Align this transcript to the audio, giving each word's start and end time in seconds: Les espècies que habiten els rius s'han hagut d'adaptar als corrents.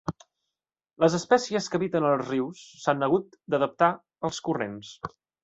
Les 1.03 1.17
espècies 1.17 1.67
que 1.73 1.79
habiten 1.79 2.07
els 2.13 2.31
rius 2.31 2.65
s'han 2.85 3.09
hagut 3.09 3.39
d'adaptar 3.55 3.93
als 4.31 4.43
corrents. 4.51 4.93